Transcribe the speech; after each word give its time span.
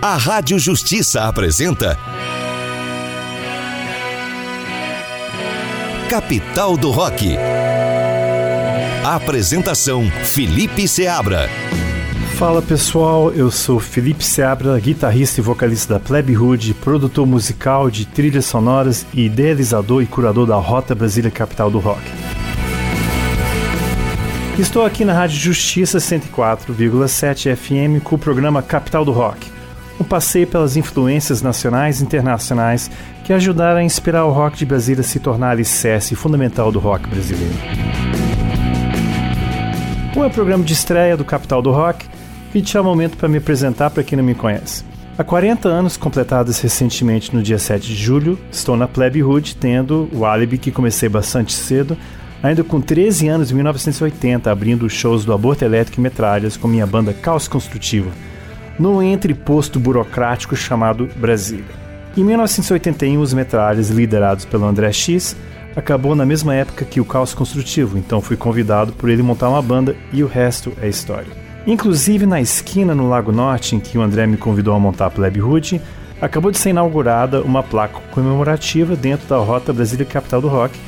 A 0.00 0.16
Rádio 0.16 0.58
Justiça 0.58 1.24
apresenta. 1.24 1.98
Capital 6.10 6.76
do 6.76 6.90
Rock. 6.90 7.34
Apresentação: 9.02 10.04
Felipe 10.22 10.86
Seabra. 10.86 11.48
Fala 12.36 12.60
pessoal, 12.60 13.32
eu 13.32 13.50
sou 13.50 13.80
Felipe 13.80 14.22
Seabra, 14.22 14.78
guitarrista 14.78 15.40
e 15.40 15.42
vocalista 15.42 15.94
da 15.94 16.00
Plebe 16.00 16.36
Hood, 16.36 16.74
produtor 16.74 17.26
musical 17.26 17.90
de 17.90 18.04
trilhas 18.04 18.44
sonoras 18.44 19.06
e 19.14 19.24
idealizador 19.24 20.02
e 20.02 20.06
curador 20.06 20.46
da 20.46 20.56
Rota 20.56 20.94
Brasília 20.94 21.30
Capital 21.30 21.70
do 21.70 21.78
Rock. 21.78 22.02
Estou 24.58 24.84
aqui 24.84 25.06
na 25.06 25.14
Rádio 25.14 25.38
Justiça 25.38 25.98
104,7 25.98 27.56
FM 27.56 28.04
com 28.04 28.16
o 28.16 28.18
programa 28.18 28.62
Capital 28.62 29.02
do 29.02 29.12
Rock 29.12 29.55
um 30.00 30.04
passeio 30.04 30.46
pelas 30.46 30.76
influências 30.76 31.42
nacionais 31.42 32.00
e 32.00 32.04
internacionais 32.04 32.90
que 33.24 33.32
ajudaram 33.32 33.78
a 33.78 33.82
inspirar 33.82 34.24
o 34.24 34.32
rock 34.32 34.56
de 34.56 34.66
Brasília 34.66 35.00
a 35.00 35.04
se 35.04 35.18
tornar 35.18 35.50
alicerce 35.50 36.14
fundamental 36.14 36.70
do 36.70 36.78
rock 36.78 37.08
brasileiro. 37.08 37.54
Um 40.16 40.24
é 40.24 40.26
o 40.26 40.30
programa 40.30 40.64
de 40.64 40.72
estreia 40.72 41.16
do 41.16 41.24
Capital 41.24 41.60
do 41.60 41.70
Rock, 41.70 42.06
que 42.52 42.76
é 42.76 42.80
o 42.80 42.84
momento 42.84 43.18
para 43.18 43.28
me 43.28 43.36
apresentar 43.36 43.90
para 43.90 44.02
quem 44.02 44.16
não 44.16 44.24
me 44.24 44.34
conhece. 44.34 44.82
Há 45.18 45.24
40 45.24 45.68
anos 45.68 45.96
completados 45.96 46.58
recentemente 46.58 47.34
no 47.34 47.42
dia 47.42 47.58
7 47.58 47.86
de 47.86 47.94
julho, 47.94 48.38
estou 48.50 48.76
na 48.76 48.88
Plebe 48.88 49.22
Hood, 49.22 49.56
tendo 49.56 50.08
o 50.12 50.24
álibi 50.24 50.56
que 50.56 50.70
comecei 50.70 51.08
bastante 51.08 51.52
cedo, 51.52 51.96
ainda 52.42 52.62
com 52.62 52.80
13 52.80 53.28
anos 53.28 53.50
em 53.50 53.54
1980, 53.54 54.50
abrindo 54.50 54.86
os 54.86 54.92
shows 54.92 55.24
do 55.24 55.32
Aborto 55.32 55.64
Elétrico 55.64 56.00
e 56.00 56.02
Metralhas 56.02 56.56
com 56.56 56.68
minha 56.68 56.86
banda 56.86 57.12
Caos 57.12 57.48
Construtivo, 57.48 58.10
no 58.78 59.02
entreposto 59.02 59.80
burocrático 59.80 60.56
chamado 60.56 61.08
Brasília. 61.16 61.64
Em 62.16 62.24
1981, 62.24 63.20
os 63.20 63.34
metralhas, 63.34 63.90
liderados 63.90 64.44
pelo 64.44 64.64
André 64.64 64.92
X, 64.92 65.36
acabou 65.76 66.14
na 66.14 66.24
mesma 66.24 66.54
época 66.54 66.84
que 66.84 67.00
o 67.00 67.04
Caos 67.04 67.34
Construtivo, 67.34 67.98
então 67.98 68.20
fui 68.20 68.36
convidado 68.36 68.92
por 68.92 69.10
ele 69.10 69.22
montar 69.22 69.50
uma 69.50 69.60
banda 69.60 69.94
e 70.12 70.22
o 70.22 70.26
resto 70.26 70.72
é 70.80 70.88
história. 70.88 71.28
Inclusive, 71.66 72.24
na 72.24 72.40
esquina 72.40 72.94
no 72.94 73.08
Lago 73.08 73.32
Norte, 73.32 73.76
em 73.76 73.80
que 73.80 73.98
o 73.98 74.00
André 74.00 74.26
me 74.26 74.36
convidou 74.36 74.74
a 74.74 74.78
montar 74.78 75.06
a 75.06 75.10
Plebe 75.10 75.42
Hood, 75.42 75.80
acabou 76.20 76.50
de 76.50 76.58
ser 76.58 76.70
inaugurada 76.70 77.42
uma 77.42 77.62
placa 77.62 78.00
comemorativa 78.12 78.96
dentro 78.96 79.26
da 79.28 79.36
Rota 79.36 79.72
Brasília 79.72 80.06
Capital 80.06 80.40
do 80.40 80.48
Rock, 80.48 80.78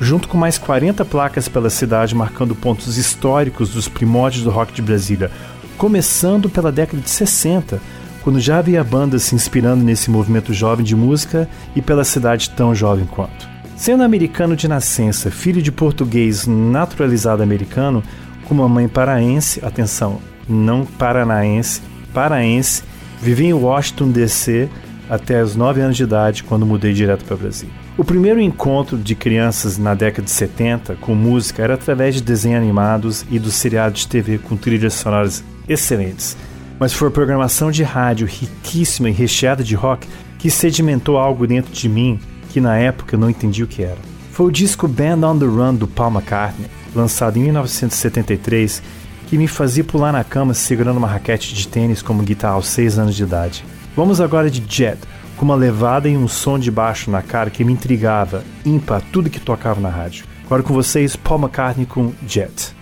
junto 0.00 0.28
com 0.28 0.36
mais 0.36 0.58
40 0.58 1.04
placas 1.04 1.48
pela 1.48 1.70
cidade 1.70 2.14
marcando 2.14 2.54
pontos 2.54 2.98
históricos 2.98 3.70
dos 3.70 3.88
primórdios 3.88 4.44
do 4.44 4.50
rock 4.50 4.72
de 4.72 4.82
Brasília, 4.82 5.30
começando 5.76 6.48
pela 6.48 6.72
década 6.72 7.02
de 7.02 7.10
60, 7.10 7.80
quando 8.22 8.40
já 8.40 8.58
havia 8.58 8.82
bandas 8.82 9.22
se 9.22 9.34
inspirando 9.34 9.84
nesse 9.84 10.10
movimento 10.10 10.52
jovem 10.52 10.84
de 10.84 10.96
música 10.96 11.48
e 11.76 11.82
pela 11.82 12.04
cidade 12.04 12.50
tão 12.50 12.74
jovem 12.74 13.06
quanto. 13.06 13.48
Sendo 13.76 14.02
americano 14.02 14.56
de 14.56 14.66
nascença, 14.66 15.30
filho 15.30 15.60
de 15.60 15.70
português 15.70 16.46
naturalizado 16.46 17.42
americano, 17.42 18.02
com 18.44 18.54
uma 18.54 18.68
mãe 18.68 18.88
paraense, 18.88 19.64
atenção, 19.64 20.20
não 20.48 20.84
paranaense, 20.84 21.82
paraense, 22.12 22.82
vivi 23.20 23.46
em 23.46 23.52
Washington 23.52 24.10
DC 24.10 24.68
até 25.08 25.42
os 25.42 25.54
9 25.54 25.80
anos 25.80 25.96
de 25.96 26.02
idade, 26.02 26.42
quando 26.42 26.66
mudei 26.66 26.92
direto 26.92 27.24
para 27.24 27.34
o 27.34 27.38
Brasil. 27.38 27.68
O 27.98 28.04
primeiro 28.04 28.40
encontro 28.40 28.98
de 28.98 29.14
crianças 29.14 29.78
na 29.78 29.94
década 29.94 30.24
de 30.24 30.30
70 30.30 30.96
com 30.96 31.14
música 31.14 31.62
era 31.62 31.74
através 31.74 32.14
de 32.14 32.22
desenhos 32.22 32.62
animados 32.62 33.24
e 33.30 33.38
dos 33.38 33.54
seriados 33.54 34.00
de 34.00 34.08
TV 34.08 34.38
com 34.38 34.56
trilhas 34.56 34.94
sonoras 34.94 35.44
excelentes. 35.68 36.36
Mas 36.78 36.92
foi 36.92 37.08
a 37.08 37.10
programação 37.10 37.70
de 37.70 37.82
rádio 37.82 38.26
riquíssima 38.26 39.08
e 39.08 39.12
recheada 39.12 39.64
de 39.64 39.74
rock 39.74 40.06
que 40.38 40.50
sedimentou 40.50 41.16
algo 41.16 41.46
dentro 41.46 41.72
de 41.72 41.88
mim 41.88 42.20
que 42.50 42.60
na 42.60 42.76
época 42.76 43.14
eu 43.14 43.20
não 43.20 43.30
entendi 43.30 43.62
o 43.62 43.66
que 43.66 43.82
era. 43.82 43.98
Foi 44.32 44.46
o 44.46 44.50
disco 44.50 44.86
Band 44.86 45.26
on 45.26 45.38
the 45.38 45.46
Run 45.46 45.74
do 45.74 45.88
Paul 45.88 46.10
McCartney, 46.10 46.68
lançado 46.94 47.38
em 47.38 47.42
1973, 47.42 48.82
que 49.26 49.38
me 49.38 49.48
fazia 49.48 49.82
pular 49.82 50.12
na 50.12 50.22
cama 50.22 50.54
segurando 50.54 50.98
uma 50.98 51.08
raquete 51.08 51.54
de 51.54 51.66
tênis 51.66 52.02
como 52.02 52.22
guitarra 52.22 52.54
aos 52.54 52.68
6 52.68 52.98
anos 52.98 53.16
de 53.16 53.22
idade. 53.22 53.64
Vamos 53.96 54.20
agora 54.20 54.50
de 54.50 54.62
Jet, 54.68 54.98
com 55.36 55.46
uma 55.46 55.54
levada 55.54 56.08
e 56.08 56.16
um 56.16 56.28
som 56.28 56.58
de 56.58 56.70
baixo 56.70 57.10
na 57.10 57.22
cara 57.22 57.50
que 57.50 57.64
me 57.64 57.72
intrigava, 57.72 58.44
ímpar 58.64 59.02
tudo 59.10 59.30
que 59.30 59.40
tocava 59.40 59.80
na 59.80 59.88
rádio. 59.88 60.26
Agora 60.44 60.62
com 60.62 60.74
vocês, 60.74 61.16
Paul 61.16 61.40
McCartney 61.40 61.86
com 61.86 62.12
Jet. 62.26 62.75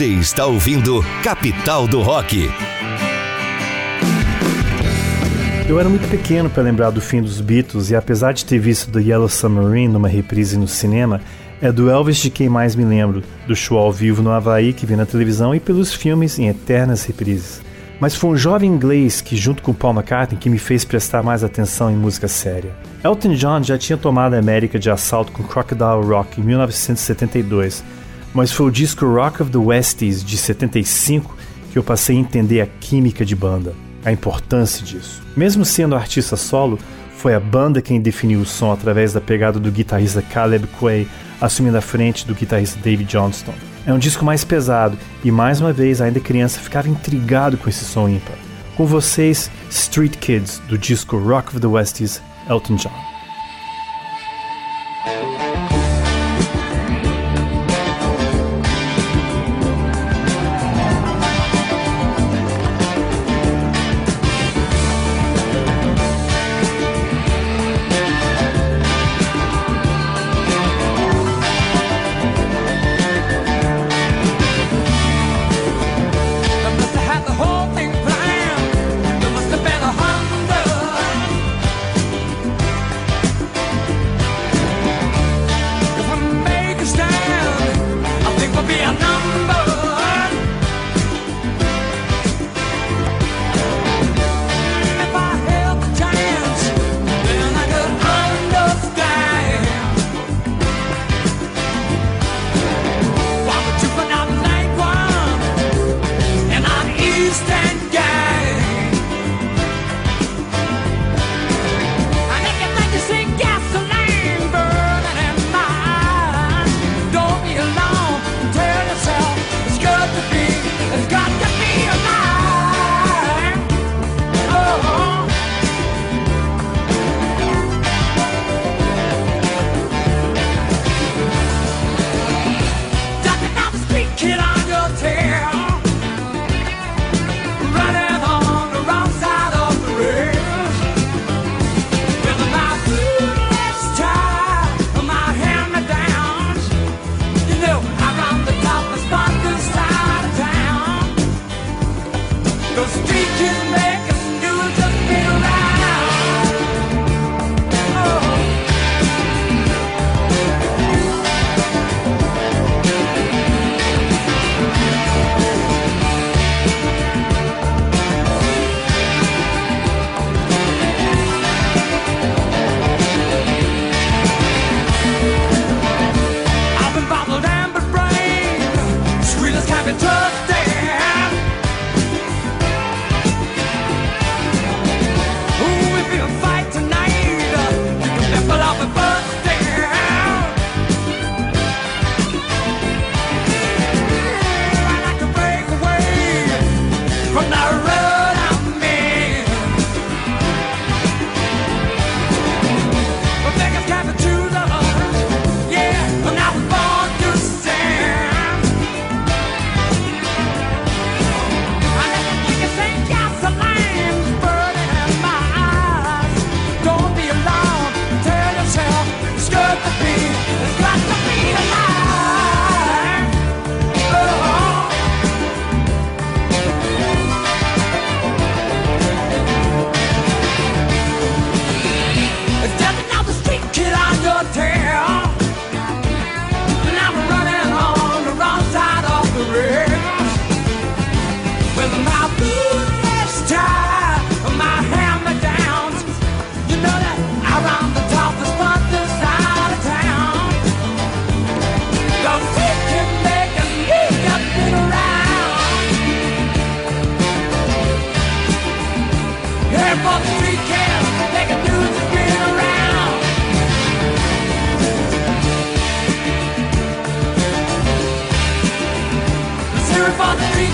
Você 0.00 0.06
está 0.06 0.46
ouvindo 0.46 1.04
Capital 1.22 1.86
do 1.86 2.00
Rock. 2.00 2.48
Eu 5.68 5.78
era 5.78 5.90
muito 5.90 6.08
pequeno 6.08 6.48
para 6.48 6.62
lembrar 6.62 6.88
do 6.88 7.02
fim 7.02 7.20
dos 7.20 7.38
Beatles 7.38 7.90
e 7.90 7.94
apesar 7.94 8.32
de 8.32 8.46
ter 8.46 8.58
visto 8.58 8.90
The 8.90 9.00
Yellow 9.00 9.28
Submarine 9.28 9.92
numa 9.92 10.08
reprise 10.08 10.56
no 10.56 10.66
cinema, 10.66 11.20
é 11.60 11.70
do 11.70 11.90
Elvis 11.90 12.16
de 12.16 12.30
quem 12.30 12.48
mais 12.48 12.74
me 12.74 12.82
lembro, 12.82 13.22
do 13.46 13.54
show 13.54 13.76
ao 13.76 13.92
vivo 13.92 14.22
no 14.22 14.30
Havaí 14.30 14.72
que 14.72 14.86
vi 14.86 14.96
na 14.96 15.04
televisão 15.04 15.54
e 15.54 15.60
pelos 15.60 15.92
filmes 15.92 16.38
em 16.38 16.48
eternas 16.48 17.04
reprises. 17.04 17.60
Mas 18.00 18.14
foi 18.14 18.30
um 18.30 18.36
jovem 18.38 18.72
inglês 18.72 19.20
que, 19.20 19.36
junto 19.36 19.62
com 19.62 19.74
Paul 19.74 19.92
McCartney, 19.92 20.40
que 20.40 20.48
me 20.48 20.56
fez 20.58 20.82
prestar 20.82 21.22
mais 21.22 21.44
atenção 21.44 21.90
em 21.90 21.96
música 21.96 22.26
séria. 22.26 22.70
Elton 23.04 23.34
John 23.34 23.62
já 23.62 23.76
tinha 23.76 23.98
tomado 23.98 24.32
a 24.32 24.38
América 24.38 24.78
de 24.78 24.90
assalto 24.90 25.30
com 25.30 25.42
Crocodile 25.42 26.06
Rock 26.06 26.40
em 26.40 26.44
1972, 26.44 27.84
mas 28.34 28.52
foi 28.52 28.66
o 28.66 28.70
disco 28.70 29.06
Rock 29.06 29.42
of 29.42 29.50
the 29.50 29.58
Westies 29.58 30.24
de 30.24 30.36
75 30.36 31.36
que 31.72 31.78
eu 31.78 31.82
passei 31.82 32.16
a 32.16 32.20
entender 32.20 32.60
a 32.60 32.66
química 32.66 33.24
de 33.24 33.36
banda 33.36 33.74
a 34.04 34.12
importância 34.12 34.84
disso. 34.84 35.22
Mesmo 35.36 35.64
sendo 35.64 35.94
artista 35.94 36.36
solo, 36.36 36.78
foi 37.16 37.34
a 37.34 37.40
banda 37.40 37.82
quem 37.82 38.00
definiu 38.00 38.40
o 38.40 38.46
som 38.46 38.72
através 38.72 39.12
da 39.12 39.20
pegada 39.20 39.60
do 39.60 39.70
guitarrista 39.70 40.22
Caleb 40.22 40.66
Quay, 40.78 41.06
assumindo 41.40 41.76
a 41.76 41.82
frente 41.82 42.26
do 42.26 42.34
guitarrista 42.34 42.80
David 42.80 43.10
Johnston. 43.10 43.54
É 43.86 43.92
um 43.92 43.98
disco 43.98 44.24
mais 44.24 44.44
pesado 44.44 44.96
e, 45.24 45.30
mais 45.30 45.60
uma 45.60 45.72
vez, 45.72 46.00
ainda 46.00 46.20
criança, 46.20 46.60
ficava 46.60 46.88
intrigado 46.88 47.56
com 47.56 47.68
esse 47.68 47.84
som 47.84 48.08
ímpar. 48.08 48.36
Com 48.76 48.86
vocês, 48.86 49.50
Street 49.70 50.16
Kids, 50.16 50.62
do 50.68 50.78
disco 50.78 51.18
Rock 51.18 51.48
of 51.48 51.60
the 51.60 51.66
Westies, 51.66 52.22
Elton 52.48 52.76
John. 52.76 53.09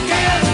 Yeah. 0.09 0.46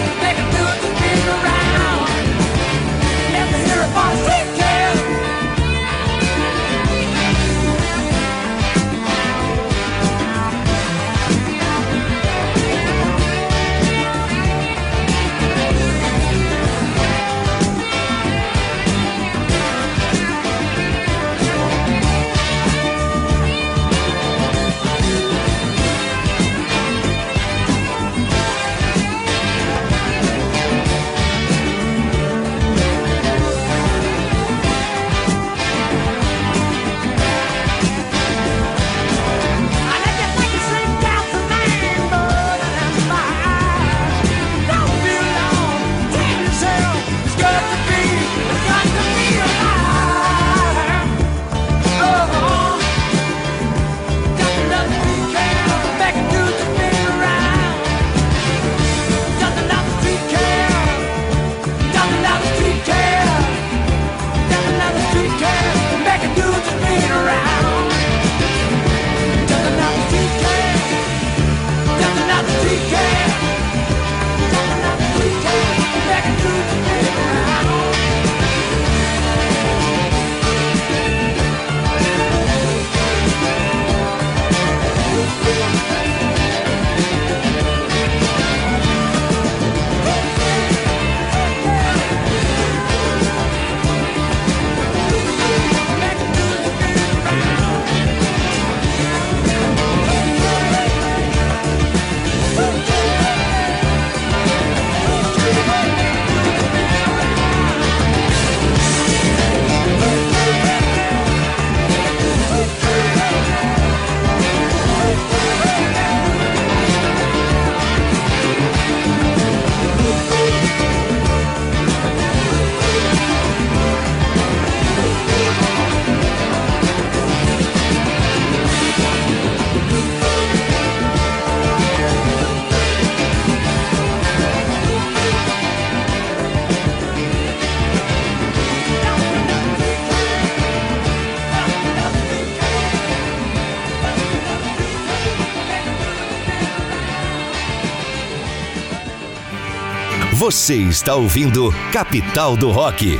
Você 150.63 150.77
está 150.77 151.13
ouvindo 151.13 151.73
Capital 151.91 152.55
do 152.55 152.71
Rock. 152.71 153.19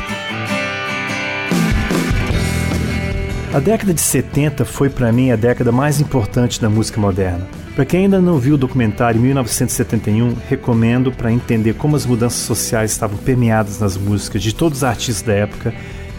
A 3.53 3.59
década 3.59 3.93
de 3.93 3.99
70 3.99 4.63
foi 4.63 4.89
para 4.89 5.11
mim 5.11 5.29
a 5.29 5.35
década 5.35 5.69
mais 5.69 5.99
importante 5.99 6.61
da 6.61 6.69
música 6.69 7.01
moderna. 7.01 7.45
Para 7.75 7.83
quem 7.83 8.05
ainda 8.05 8.21
não 8.21 8.39
viu 8.39 8.55
o 8.55 8.57
documentário 8.57 9.19
1971, 9.19 10.37
recomendo 10.47 11.11
para 11.11 11.33
entender 11.33 11.73
como 11.73 11.97
as 11.97 12.05
mudanças 12.05 12.39
sociais 12.39 12.91
estavam 12.91 13.17
permeadas 13.17 13.77
nas 13.77 13.97
músicas 13.97 14.41
de 14.41 14.55
todos 14.55 14.77
os 14.77 14.83
artistas 14.85 15.23
da 15.23 15.33
época 15.33 15.73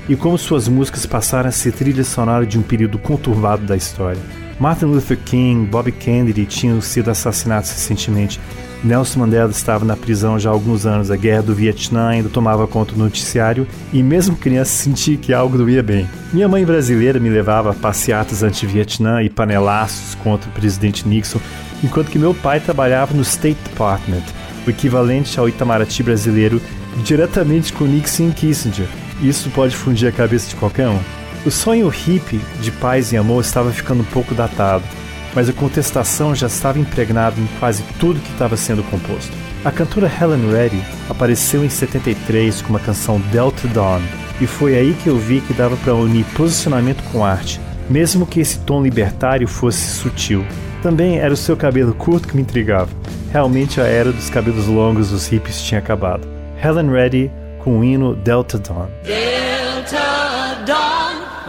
e 0.07 0.15
como 0.15 0.37
suas 0.37 0.69
músicas 0.69 1.07
passaram 1.07 1.49
a 1.49 1.53
ser 1.53 1.73
trilha 1.73 2.05
sonora 2.05 2.45
de 2.45 2.59
um 2.59 2.63
período 2.63 2.99
conturbado 2.99 3.65
da 3.65 3.75
história. 3.75 4.44
Martin 4.59 4.87
Luther 4.87 5.19
King, 5.19 5.67
Bob 5.67 5.91
Kennedy 5.93 6.47
tinham 6.47 6.81
sido 6.81 7.11
assassinados 7.11 7.71
recentemente 7.71 8.41
Nelson 8.85 9.21
Mandela 9.21 9.51
estava 9.51 9.83
na 9.83 9.97
prisão 9.97 10.39
já 10.39 10.51
há 10.51 10.53
alguns 10.53 10.85
anos. 10.85 11.11
A 11.11 11.17
guerra 11.17 11.43
do 11.43 11.55
Vietnã 11.55 12.09
ainda 12.09 12.29
tomava 12.29 12.67
conta 12.67 12.93
do 12.93 13.03
noticiário 13.03 13.67
e, 13.91 14.03
mesmo 14.03 14.37
criança, 14.37 14.71
sentia 14.85 15.17
que 15.17 15.33
algo 15.33 15.57
não 15.57 15.69
ia 15.69 15.83
bem. 15.83 16.07
Minha 16.33 16.47
mãe 16.47 16.65
brasileira 16.67 17.19
me 17.19 17.31
levava 17.31 17.71
a 17.71 17.75
passeatas 17.75 18.43
anti-Vietnã 18.43 19.23
e 19.23 19.31
panelaços 19.31 20.15
contra 20.17 20.51
o 20.51 20.53
presidente 20.53 21.09
Nixon, 21.09 21.41
enquanto 21.83 22.11
que 22.11 22.19
meu 22.19 22.35
pai 22.35 22.61
trabalhava 22.61 23.15
no 23.15 23.23
State 23.23 23.59
Department, 23.71 24.23
o 24.67 24.71
equivalente 24.71 25.41
ao 25.41 25.49
Itamaraty 25.49 26.03
brasileiro, 26.03 26.61
diretamente 27.03 27.73
com 27.73 27.85
Nixon 27.85 28.29
e 28.29 28.33
Kissinger. 28.33 28.89
Isso 29.23 29.49
pode 29.51 29.75
fundir 29.75 30.09
a 30.09 30.13
cabeça 30.13 30.51
de 30.51 30.57
qualquer 30.57 30.89
um. 30.89 31.24
O 31.47 31.51
sonho 31.51 31.89
hippie 31.89 32.41
de 32.61 32.71
paz 32.73 33.13
e 33.13 33.17
amor 33.17 33.43
estava 33.43 33.71
ficando 33.71 34.03
um 34.03 34.07
pouco 34.07 34.35
datado 34.35 34.85
mas 35.35 35.49
a 35.49 35.53
contestação 35.53 36.35
já 36.35 36.47
estava 36.47 36.79
impregnada 36.79 37.41
em 37.41 37.47
quase 37.59 37.83
tudo 37.99 38.21
que 38.21 38.31
estava 38.31 38.57
sendo 38.57 38.83
composto. 38.85 39.33
A 39.65 39.71
cantora 39.71 40.11
Helen 40.21 40.51
Reddy 40.51 40.83
apareceu 41.09 41.65
em 41.65 41.69
73 41.69 42.63
com 42.63 42.71
uma 42.71 42.79
canção 42.79 43.21
Delta 43.33 43.67
Dawn, 43.69 44.03
e 44.41 44.47
foi 44.47 44.77
aí 44.77 44.95
que 45.03 45.09
eu 45.09 45.17
vi 45.17 45.41
que 45.41 45.53
dava 45.53 45.77
para 45.79 45.95
unir 45.95 46.25
posicionamento 46.37 47.03
com 47.11 47.25
arte, 47.25 47.61
mesmo 47.89 48.27
que 48.27 48.41
esse 48.41 48.59
tom 48.61 48.83
libertário 48.83 49.49
fosse 49.49 49.99
sutil. 49.99 50.45
Também 50.83 51.19
era 51.19 51.33
o 51.33 51.37
seu 51.37 51.57
cabelo 51.57 51.95
curto 51.95 52.29
que 52.29 52.37
me 52.37 52.43
intrigava. 52.43 52.91
Realmente 53.33 53.81
a 53.81 53.85
era 53.85 54.13
dos 54.13 54.31
cabelos 54.31 54.67
longos 54.67 55.11
dos 55.11 55.27
hippies 55.27 55.63
tinha 55.63 55.81
acabado. 55.81 56.29
Helen 56.63 56.91
Reddy 56.91 57.31
com 57.59 57.81
o 57.81 57.85
hino 57.85 58.15
Delta 58.15 58.59
Dawn. 58.59 58.89
Dawn, 59.05 59.34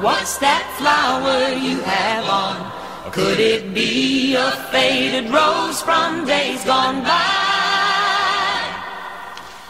what's 0.06 0.38
that 0.38 0.66
flower 0.78 1.50
you 1.58 1.82
have 1.82 2.26
on? 2.30 3.12
Could 3.12 3.40
it 3.40 3.74
be 3.74 4.36
a 4.36 4.52
faded 4.72 5.32
rose 5.34 5.82
from 5.82 6.26
days 6.26 6.64
gone 6.64 7.02
by? 7.02 8.62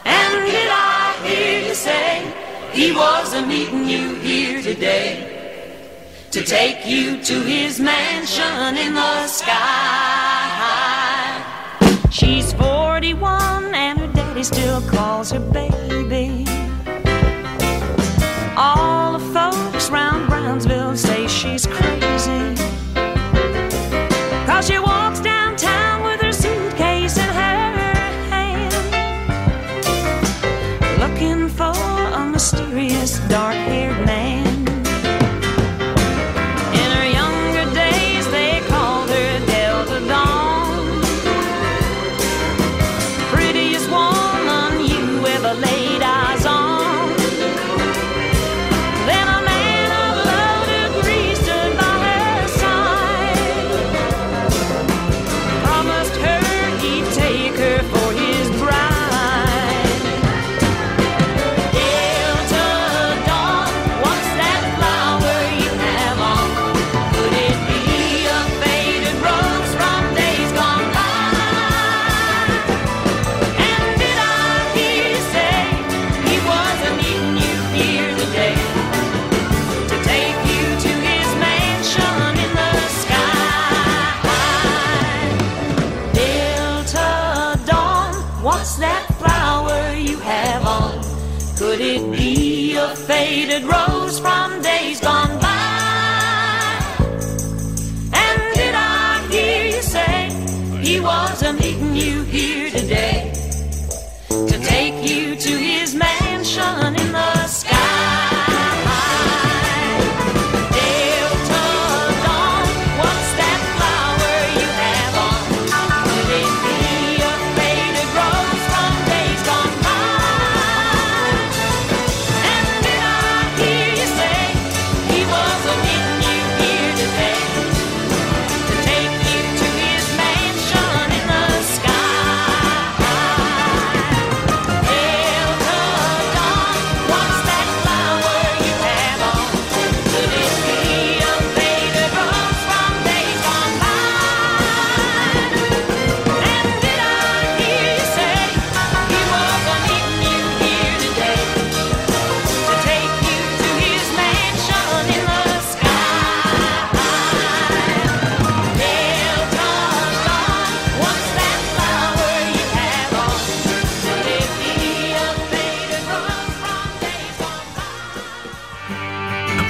And 0.04 0.34
did 0.52 0.70
I 0.70 1.16
hear 1.26 1.68
you 1.68 1.74
say 1.74 2.34
he 2.74 2.92
wasn't 2.92 3.48
meeting 3.48 3.88
you 3.88 4.16
here 4.16 4.62
today 4.62 5.10
to 6.32 6.44
take 6.44 6.86
you 6.86 7.24
to 7.24 7.36
his 7.44 7.80
mansion 7.80 8.76
in 8.76 8.94
the 8.94 9.28
sky? 9.28 10.52
She's 12.12 12.52
41 12.54 13.74
and 13.74 14.00
her 14.00 14.08
daddy 14.08 14.44
still 14.44 14.82
calls 14.82 15.32
her 15.32 15.40
baby. 15.40 16.45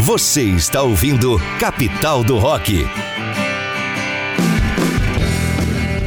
Você 0.05 0.43
está 0.43 0.83
ouvindo 0.83 1.41
Capital 1.59 2.23
do 2.23 2.37
Rock. 2.37 2.85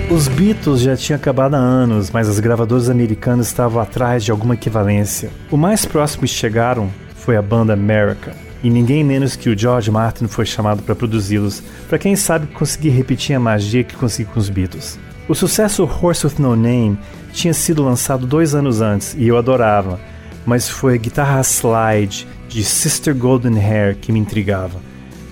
Os 0.09 0.29
Beatles 0.29 0.83
já 0.83 0.97
tinham 0.97 1.17
acabado 1.17 1.55
há 1.55 1.59
anos, 1.59 2.09
mas 2.09 2.29
as 2.29 2.39
gravadoras 2.39 2.89
americanas 2.89 3.49
estavam 3.49 3.83
atrás 3.83 4.23
de 4.23 4.31
alguma 4.31 4.55
equivalência. 4.55 5.33
O 5.51 5.57
mais 5.57 5.85
próximo 5.85 6.23
que 6.23 6.29
chegaram 6.29 6.89
foi 7.17 7.37
a 7.37 7.43
banda 7.43 7.73
America, 7.73 8.37
e 8.63 8.71
ninguém 8.71 9.03
menos 9.03 9.35
que 9.35 9.51
o 9.51 9.59
George 9.59 9.91
Martin 9.91 10.29
foi 10.29 10.47
chamado 10.47 10.81
para 10.81 10.95
produzi-los, 10.95 11.61
para 11.89 11.99
quem 11.99 12.15
sabe 12.15 12.47
conseguir 12.47 12.91
repetir 12.91 13.35
a 13.35 13.41
magia 13.41 13.83
que 13.83 13.97
conseguiu 13.97 14.33
com 14.33 14.39
os 14.39 14.49
Beatles. 14.49 14.97
O 15.29 15.35
sucesso 15.35 15.83
Horse 15.83 16.25
with 16.25 16.35
No 16.39 16.55
Name 16.55 16.97
tinha 17.33 17.53
sido 17.53 17.83
lançado 17.83 18.29
dois 18.29 18.55
anos 18.55 18.81
antes 18.81 19.17
e 19.19 19.27
eu 19.27 19.37
adorava, 19.37 19.99
mas 20.47 20.69
foi 20.69 20.95
a 20.95 20.99
guitarra 20.99 21.41
slide 21.41 22.29
de 22.49 22.65
Sister 22.65 23.15
Golden 23.15 23.59
Hair 23.59 23.97
que 23.97 24.13
me 24.13 24.19
intrigava. 24.19 24.81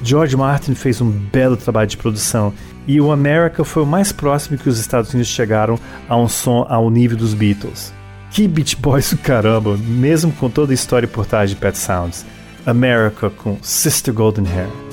George 0.02 0.36
Martin 0.36 0.74
fez 0.74 1.00
um 1.00 1.10
belo 1.10 1.56
trabalho 1.56 1.88
de 1.88 1.96
produção 1.96 2.52
e 2.86 3.00
o 3.00 3.10
America 3.10 3.64
foi 3.64 3.82
o 3.82 3.86
mais 3.86 4.12
próximo 4.12 4.58
que 4.58 4.68
os 4.68 4.78
Estados 4.78 5.12
Unidos 5.12 5.30
chegaram 5.30 5.78
a 6.08 6.16
um 6.16 6.28
som 6.28 6.66
ao 6.68 6.88
nível 6.90 7.16
dos 7.16 7.34
Beatles. 7.34 7.92
Que 8.30 8.46
Beach 8.46 8.76
Boys 8.76 9.10
do 9.10 9.18
caramba, 9.18 9.76
mesmo 9.76 10.30
com 10.32 10.50
toda 10.50 10.72
a 10.72 10.74
história 10.74 11.08
por 11.08 11.26
trás 11.26 11.50
de 11.50 11.56
Pet 11.56 11.76
Sounds. 11.76 12.24
America 12.64 13.30
com 13.30 13.56
Sister 13.62 14.12
Golden 14.12 14.46
Hair. 14.46 14.85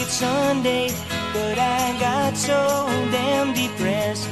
Make 0.00 0.08
it 0.08 0.12
Sunday, 0.12 0.88
but 1.32 1.58
I 1.58 1.98
got 2.00 2.36
so 2.36 2.86
damn 3.10 3.52
depressed 3.52 4.28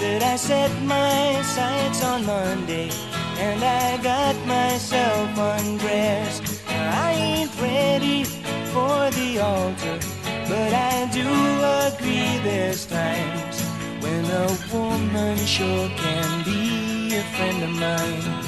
that 0.00 0.22
I 0.22 0.36
set 0.36 0.70
my 0.82 1.42
sights 1.42 2.04
on 2.04 2.24
Monday 2.26 2.90
and 3.38 3.62
I 3.62 3.96
got 4.02 4.36
myself 4.46 5.30
undressed. 5.38 6.62
I 6.68 7.12
ain't 7.12 7.60
ready 7.60 8.24
for 8.72 9.10
the 9.10 9.38
altar, 9.40 9.98
but 10.48 10.72
I 10.72 11.08
do 11.12 11.28
agree 11.88 12.38
there's 12.44 12.86
times 12.86 13.60
when 14.02 14.24
a 14.24 14.46
woman 14.72 15.36
sure 15.38 15.88
can 15.96 16.44
be 16.44 17.16
a 17.16 17.22
friend 17.34 17.62
of 17.64 17.70
mine. 17.70 18.45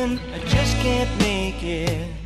I 0.00 0.38
just 0.46 0.76
can't 0.76 1.10
make 1.18 1.60
it. 1.64 2.17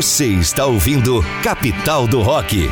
Você 0.00 0.28
está 0.28 0.64
ouvindo 0.64 1.22
Capital 1.42 2.06
do 2.08 2.22
Rock. 2.22 2.70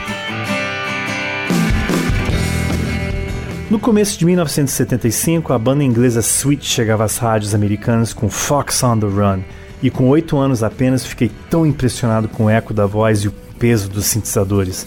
No 3.70 3.78
começo 3.78 4.18
de 4.18 4.24
1975, 4.24 5.52
a 5.52 5.58
banda 5.58 5.84
inglesa 5.84 6.20
Sweet 6.20 6.64
chegava 6.64 7.04
às 7.04 7.18
rádios 7.18 7.54
americanas 7.54 8.14
com 8.14 8.30
Fox 8.30 8.82
on 8.82 8.98
the 8.98 9.06
Run, 9.06 9.42
e 9.82 9.90
com 9.90 10.08
oito 10.08 10.38
anos 10.38 10.62
apenas 10.62 11.04
fiquei 11.04 11.30
tão 11.50 11.66
impressionado 11.66 12.28
com 12.28 12.46
o 12.46 12.50
eco 12.50 12.72
da 12.72 12.86
voz 12.86 13.18
e 13.18 13.28
o 13.28 13.32
peso 13.58 13.90
dos 13.90 14.06
sintetizadores. 14.06 14.86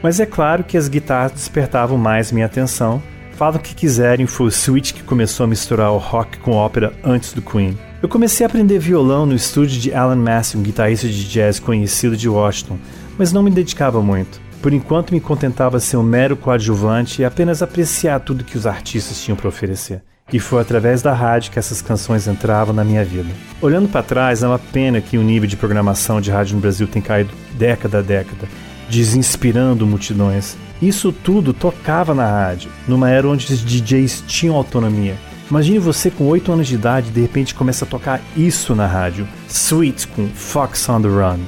Mas 0.00 0.20
é 0.20 0.26
claro 0.26 0.62
que 0.62 0.76
as 0.76 0.86
guitarras 0.86 1.32
despertavam 1.32 1.98
mais 1.98 2.30
minha 2.30 2.46
atenção. 2.46 3.02
Falam 3.32 3.58
o 3.58 3.60
que 3.60 3.74
quiserem, 3.74 4.28
foi 4.28 4.46
o 4.46 4.48
Sweet 4.48 4.94
que 4.94 5.02
começou 5.02 5.42
a 5.42 5.48
misturar 5.48 5.90
o 5.90 5.98
rock 5.98 6.38
com 6.38 6.52
ópera 6.52 6.92
antes 7.02 7.32
do 7.32 7.42
Queen. 7.42 7.76
Eu 8.02 8.08
comecei 8.08 8.46
a 8.46 8.48
aprender 8.48 8.78
violão 8.78 9.26
no 9.26 9.34
estúdio 9.34 9.78
de 9.78 9.92
Alan 9.92 10.16
Massey, 10.16 10.58
um 10.58 10.62
guitarrista 10.62 11.06
de 11.06 11.28
jazz 11.28 11.60
conhecido 11.60 12.16
de 12.16 12.30
Washington, 12.30 12.78
mas 13.18 13.30
não 13.30 13.42
me 13.42 13.50
dedicava 13.50 14.00
muito. 14.00 14.40
Por 14.62 14.72
enquanto 14.72 15.12
me 15.12 15.20
contentava 15.20 15.78
ser 15.78 15.98
um 15.98 16.02
mero 16.02 16.34
coadjuvante 16.34 17.20
e 17.20 17.26
apenas 17.26 17.62
apreciar 17.62 18.20
tudo 18.20 18.42
que 18.42 18.56
os 18.56 18.66
artistas 18.66 19.22
tinham 19.22 19.36
para 19.36 19.48
oferecer. 19.48 20.02
E 20.32 20.38
foi 20.38 20.62
através 20.62 21.02
da 21.02 21.12
rádio 21.12 21.52
que 21.52 21.58
essas 21.58 21.82
canções 21.82 22.26
entravam 22.26 22.74
na 22.74 22.84
minha 22.84 23.04
vida. 23.04 23.28
Olhando 23.60 23.86
para 23.86 24.02
trás, 24.02 24.42
é 24.42 24.48
uma 24.48 24.58
pena 24.58 25.02
que 25.02 25.18
o 25.18 25.22
nível 25.22 25.48
de 25.48 25.56
programação 25.58 26.22
de 26.22 26.30
rádio 26.30 26.54
no 26.54 26.62
Brasil 26.62 26.86
tem 26.86 27.02
caído 27.02 27.34
década 27.58 27.98
a 27.98 28.02
década, 28.02 28.48
desinspirando 28.88 29.86
multidões. 29.86 30.56
Isso 30.80 31.12
tudo 31.12 31.52
tocava 31.52 32.14
na 32.14 32.26
rádio, 32.26 32.70
numa 32.88 33.10
era 33.10 33.28
onde 33.28 33.52
os 33.52 33.62
DJs 33.62 34.24
tinham 34.26 34.56
autonomia. 34.56 35.16
Imagine 35.50 35.80
você 35.80 36.12
com 36.12 36.28
8 36.28 36.52
anos 36.52 36.68
de 36.68 36.76
idade 36.76 37.08
e 37.08 37.12
de 37.12 37.20
repente 37.20 37.56
começa 37.56 37.84
a 37.84 37.88
tocar 37.88 38.20
isso 38.36 38.72
na 38.72 38.86
rádio. 38.86 39.28
Sweet 39.48 40.06
com 40.08 40.28
Fox 40.28 40.88
on 40.88 41.02
the 41.02 41.08
Run. 41.08 41.40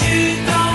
tu 0.00 0.36
t'en 0.46 0.67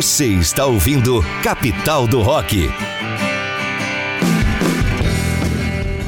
Você 0.00 0.28
está 0.28 0.64
ouvindo 0.64 1.22
Capital 1.42 2.06
do 2.06 2.22
Rock. 2.22 2.70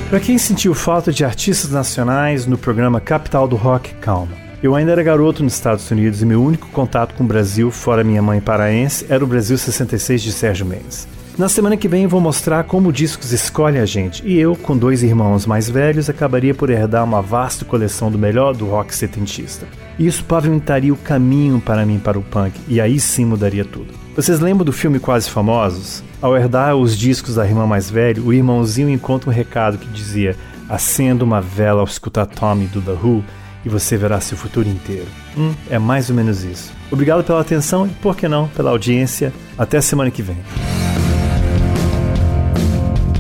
Para 0.08 0.18
quem 0.18 0.38
sentiu 0.38 0.72
falta 0.72 1.12
de 1.12 1.26
artistas 1.26 1.70
nacionais 1.70 2.46
no 2.46 2.56
programa 2.56 3.02
Capital 3.02 3.46
do 3.46 3.54
Rock, 3.54 3.92
calma. 3.96 4.32
Eu 4.62 4.74
ainda 4.74 4.92
era 4.92 5.02
garoto 5.02 5.42
nos 5.42 5.52
Estados 5.52 5.90
Unidos 5.90 6.22
e 6.22 6.24
meu 6.24 6.42
único 6.42 6.68
contato 6.68 7.14
com 7.14 7.22
o 7.22 7.26
Brasil, 7.26 7.70
fora 7.70 8.02
minha 8.02 8.22
mãe 8.22 8.40
paraense, 8.40 9.04
era 9.10 9.22
o 9.22 9.26
Brasil 9.26 9.58
66 9.58 10.22
de 10.22 10.32
Sérgio 10.32 10.64
Mendes. 10.64 11.06
Na 11.38 11.48
semana 11.48 11.78
que 11.78 11.88
vem 11.88 12.06
vou 12.06 12.20
mostrar 12.20 12.64
como 12.64 12.92
discos 12.92 13.32
escolhe 13.32 13.78
a 13.78 13.86
gente, 13.86 14.22
e 14.26 14.38
eu, 14.38 14.54
com 14.54 14.76
dois 14.76 15.02
irmãos 15.02 15.46
mais 15.46 15.68
velhos, 15.68 16.10
acabaria 16.10 16.54
por 16.54 16.68
herdar 16.68 17.02
uma 17.02 17.22
vasta 17.22 17.64
coleção 17.64 18.10
do 18.10 18.18
melhor 18.18 18.54
do 18.54 18.66
rock 18.66 18.94
setentista. 18.94 19.66
Isso 19.98 20.22
pavimentaria 20.24 20.92
o 20.92 20.96
caminho 20.96 21.58
para 21.58 21.86
mim 21.86 21.98
para 21.98 22.18
o 22.18 22.22
punk, 22.22 22.60
e 22.68 22.82
aí 22.82 23.00
sim 23.00 23.24
mudaria 23.24 23.64
tudo. 23.64 23.94
Vocês 24.14 24.40
lembram 24.40 24.66
do 24.66 24.74
filme 24.74 24.98
Quase 24.98 25.30
Famosos? 25.30 26.04
Ao 26.20 26.36
herdar 26.36 26.76
os 26.76 26.96
discos 26.96 27.36
da 27.36 27.46
irmã 27.46 27.66
mais 27.66 27.90
velha, 27.90 28.20
o 28.22 28.32
irmãozinho 28.32 28.90
encontra 28.90 29.30
um 29.30 29.32
recado 29.32 29.78
que 29.78 29.88
dizia: 29.88 30.36
acenda 30.68 31.24
uma 31.24 31.40
vela 31.40 31.80
ao 31.80 31.86
escutar 31.86 32.26
Tommy 32.26 32.66
do 32.66 32.82
The 32.82 32.92
Who 32.92 33.24
e 33.64 33.70
você 33.70 33.96
verá 33.96 34.20
seu 34.20 34.36
futuro 34.36 34.68
inteiro. 34.68 35.08
Hum, 35.36 35.54
é 35.70 35.78
mais 35.78 36.10
ou 36.10 36.16
menos 36.16 36.44
isso. 36.44 36.72
Obrigado 36.90 37.24
pela 37.24 37.40
atenção 37.40 37.86
e, 37.86 37.90
por 37.90 38.14
que 38.16 38.28
não, 38.28 38.48
pela 38.48 38.70
audiência. 38.70 39.32
Até 39.56 39.80
semana 39.80 40.10
que 40.10 40.20
vem. 40.20 40.36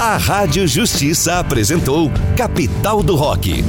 A 0.04 0.16
Rádio 0.16 0.66
Justiça 0.66 1.38
apresentou 1.38 2.10
Capital 2.36 3.04
do 3.04 3.14
Rock. 3.14 3.62